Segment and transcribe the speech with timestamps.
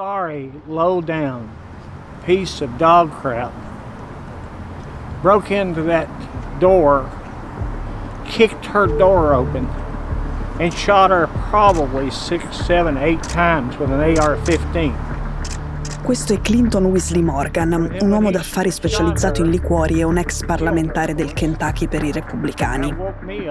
[0.00, 1.54] sorry, low down
[2.24, 3.52] piece of dog crap
[5.20, 6.08] broke into that
[6.58, 7.10] door,
[8.26, 9.66] kicked her door open,
[10.58, 14.96] and shot her probably six, seven, eight times with an AR 15.
[16.10, 21.14] Questo è Clinton Weasley Morgan, un uomo d'affari specializzato in liquori e un ex parlamentare
[21.14, 22.92] del Kentucky per i repubblicani.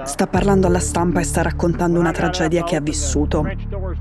[0.04, 3.46] Sta parlando alla stampa e sta raccontando una tragedia che ha vissuto.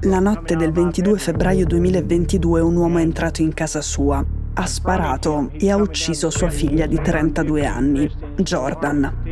[0.00, 5.50] La notte del 22 febbraio 2022 un uomo è entrato in casa sua, ha sparato
[5.52, 9.27] e ha ucciso sua figlia di 32 anni, Jordan.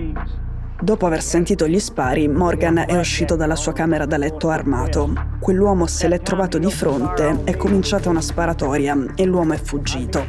[0.78, 5.10] Dopo aver sentito gli spari, Morgan è uscito dalla sua camera da letto armato.
[5.40, 10.24] Quell'uomo se l'è trovato di fronte, è cominciata una sparatoria e l'uomo è fuggito.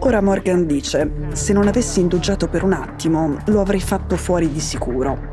[0.00, 4.60] Ora Morgan dice, se non avessi indugiato per un attimo, lo avrei fatto fuori di
[4.60, 5.30] sicuro.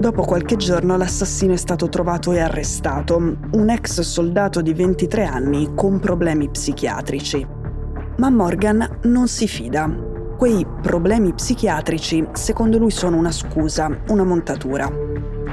[0.00, 5.70] Dopo qualche giorno l'assassino è stato trovato e arrestato, un ex soldato di 23 anni
[5.76, 7.46] con problemi psichiatrici.
[8.16, 14.90] Ma Morgan non si fida Quei problemi psichiatrici, secondo lui, sono una scusa, una montatura.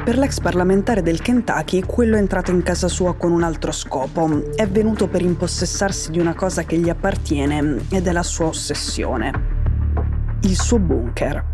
[0.03, 4.51] Per l'ex parlamentare del Kentucky, quello è entrato in casa sua con un altro scopo.
[4.55, 9.31] È venuto per impossessarsi di una cosa che gli appartiene ed è la sua ossessione.
[10.41, 11.45] Il suo bunker.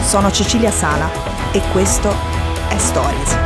[0.00, 1.08] Sono Cecilia Sala
[1.52, 2.41] e questo
[2.72, 3.36] e Stories.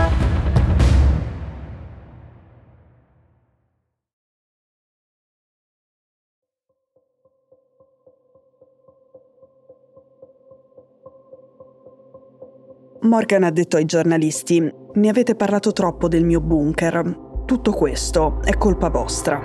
[13.00, 17.24] Morgan ha detto ai giornalisti, mi avete parlato troppo del mio bunker.
[17.44, 19.40] Tutto questo è colpa vostra.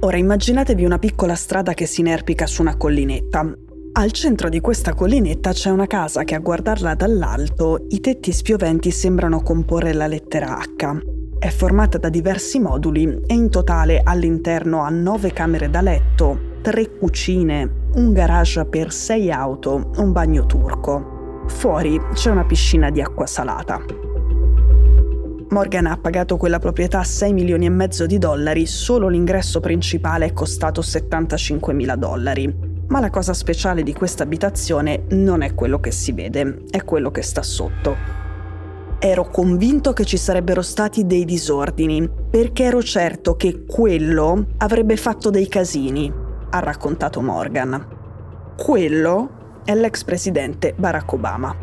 [0.00, 3.63] Ora immaginatevi una piccola strada che si inerpica su una collinetta.
[3.96, 8.90] Al centro di questa collinetta c'è una casa che a guardarla dall'alto i tetti spioventi
[8.90, 11.38] sembrano comporre la lettera H.
[11.38, 16.96] È formata da diversi moduli e in totale all'interno ha nove camere da letto, tre
[16.96, 21.44] cucine, un garage per sei auto, un bagno turco.
[21.46, 23.80] Fuori c'è una piscina di acqua salata.
[25.50, 30.32] Morgan ha pagato quella proprietà 6 milioni e mezzo di dollari, solo l'ingresso principale è
[30.32, 32.73] costato 75 mila dollari.
[32.88, 37.10] Ma la cosa speciale di questa abitazione non è quello che si vede, è quello
[37.10, 37.96] che sta sotto.
[38.98, 45.30] Ero convinto che ci sarebbero stati dei disordini, perché ero certo che quello avrebbe fatto
[45.30, 46.12] dei casini,
[46.50, 47.86] ha raccontato Morgan.
[48.56, 51.56] Quello è l'ex presidente Barack Obama.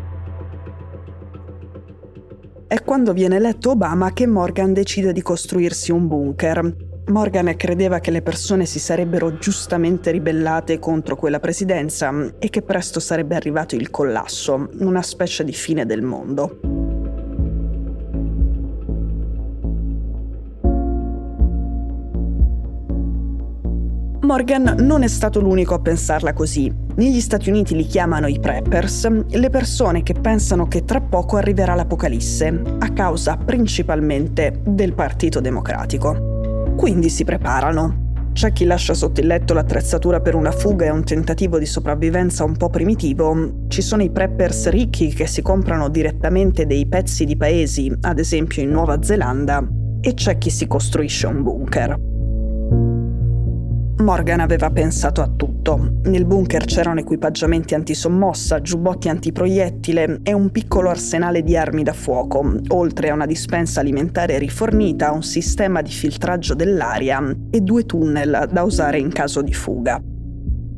[2.66, 6.76] È quando viene eletto Obama che Morgan decide di costruirsi un bunker,
[7.12, 13.00] Morgan credeva che le persone si sarebbero giustamente ribellate contro quella presidenza e che presto
[13.00, 16.60] sarebbe arrivato il collasso, una specie di fine del mondo.
[24.22, 26.72] Morgan non è stato l'unico a pensarla così.
[26.94, 31.74] Negli Stati Uniti li chiamano i preppers, le persone che pensano che tra poco arriverà
[31.74, 36.31] l'apocalisse, a causa principalmente del Partito Democratico.
[36.82, 38.30] Quindi si preparano.
[38.32, 42.42] C'è chi lascia sotto il letto l'attrezzatura per una fuga e un tentativo di sopravvivenza
[42.42, 43.66] un po' primitivo.
[43.68, 48.62] Ci sono i preppers ricchi che si comprano direttamente dei pezzi di paesi, ad esempio
[48.62, 49.64] in Nuova Zelanda,
[50.00, 52.11] e c'è chi si costruisce un bunker.
[54.02, 56.00] Morgan aveva pensato a tutto.
[56.02, 62.56] Nel bunker c'erano equipaggiamenti antisommossa, giubbotti antiproiettile e un piccolo arsenale di armi da fuoco,
[62.68, 68.62] oltre a una dispensa alimentare rifornita, un sistema di filtraggio dell'aria e due tunnel da
[68.64, 70.02] usare in caso di fuga.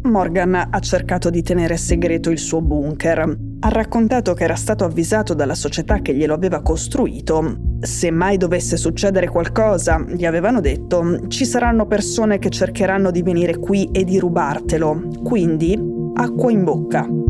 [0.03, 3.37] Morgan ha cercato di tenere segreto il suo bunker.
[3.65, 7.77] Ha raccontato che era stato avvisato dalla società che glielo aveva costruito.
[7.81, 13.57] Se mai dovesse succedere qualcosa, gli avevano detto, ci saranno persone che cercheranno di venire
[13.57, 15.09] qui e di rubartelo.
[15.23, 15.81] Quindi,
[16.13, 17.24] acqua in bocca.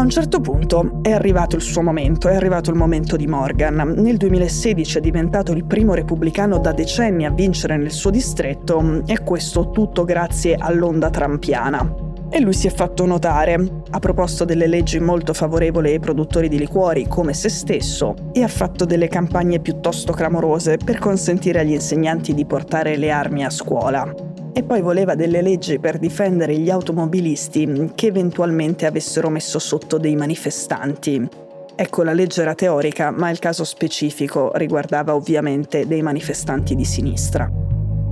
[0.00, 3.96] A un certo punto è arrivato il suo momento, è arrivato il momento di Morgan.
[3.98, 9.22] Nel 2016 è diventato il primo repubblicano da decenni a vincere nel suo distretto e
[9.22, 11.94] questo tutto grazie all'onda trampiana.
[12.30, 16.56] E lui si è fatto notare, ha proposto delle leggi molto favorevoli ai produttori di
[16.56, 22.32] liquori come se stesso e ha fatto delle campagne piuttosto clamorose per consentire agli insegnanti
[22.32, 27.92] di portare le armi a scuola e poi voleva delle leggi per difendere gli automobilisti
[27.94, 31.28] che eventualmente avessero messo sotto dei manifestanti.
[31.74, 37.50] Ecco, la legge era teorica, ma il caso specifico riguardava ovviamente dei manifestanti di sinistra.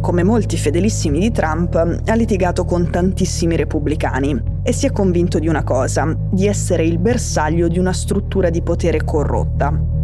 [0.00, 5.48] Come molti fedelissimi di Trump, ha litigato con tantissimi repubblicani e si è convinto di
[5.48, 9.97] una cosa, di essere il bersaglio di una struttura di potere corrotta.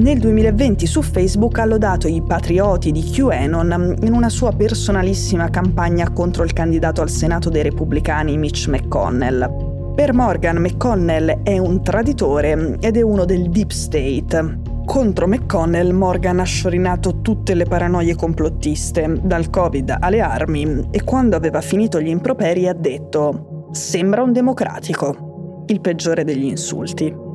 [0.00, 6.10] Nel 2020 su Facebook ha lodato i patrioti di QAnon in una sua personalissima campagna
[6.10, 9.92] contro il candidato al Senato dei repubblicani Mitch McConnell.
[9.94, 14.60] Per Morgan, McConnell è un traditore ed è uno del Deep State.
[14.86, 21.36] Contro McConnell, Morgan ha sciorinato tutte le paranoie complottiste, dal Covid alle armi, e quando
[21.36, 25.64] aveva finito gli improperi ha detto: Sembra un democratico.
[25.66, 27.28] Il peggiore degli insulti.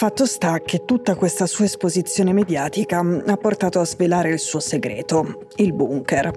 [0.00, 5.48] Fatto sta che tutta questa sua esposizione mediatica ha portato a svelare il suo segreto,
[5.56, 6.32] il bunker.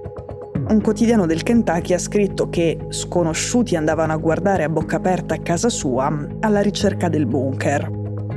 [0.68, 5.40] Un quotidiano del Kentucky ha scritto che sconosciuti andavano a guardare a bocca aperta a
[5.40, 7.90] casa sua alla ricerca del bunker.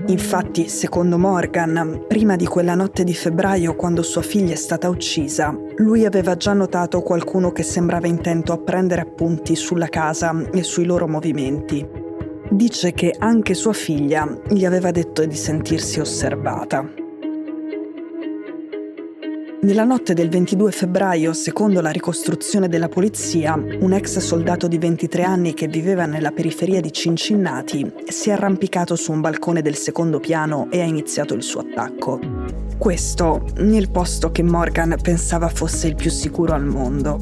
[0.06, 5.52] Infatti, secondo Morgan, prima di quella notte di febbraio quando sua figlia è stata uccisa,
[5.78, 10.84] lui aveva già notato qualcuno che sembrava intento a prendere appunti sulla casa e sui
[10.84, 12.05] loro movimenti
[12.56, 16.88] dice che anche sua figlia gli aveva detto di sentirsi osservata.
[19.61, 25.23] Nella notte del 22 febbraio, secondo la ricostruzione della polizia, un ex soldato di 23
[25.23, 30.20] anni che viveva nella periferia di Cincinnati si è arrampicato su un balcone del secondo
[30.20, 32.20] piano e ha iniziato il suo attacco.
[32.79, 37.19] Questo nel posto che Morgan pensava fosse il più sicuro al mondo.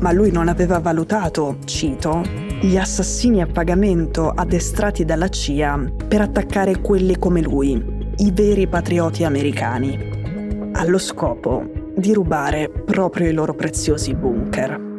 [0.00, 6.80] Ma lui non aveva valutato, cito, gli assassini a pagamento addestrati dalla CIA per attaccare
[6.80, 7.72] quelli come lui,
[8.18, 14.90] i veri patrioti americani, allo scopo di rubare proprio i loro preziosi bunker.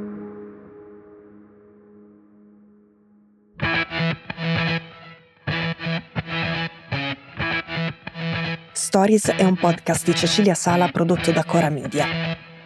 [8.74, 12.06] Stories è un podcast di Cecilia Sala prodotto da Cora Media.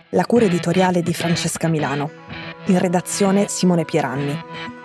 [0.09, 2.09] La cura editoriale di Francesca Milano.
[2.65, 4.76] In redazione Simone Pieranni.